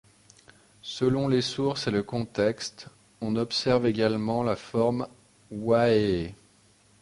[0.81, 2.87] Selon les sources et le contexte,
[3.21, 5.07] on observe également la forme
[5.51, 6.33] Wahehe.